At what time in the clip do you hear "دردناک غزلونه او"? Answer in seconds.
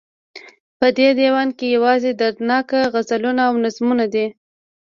2.19-3.53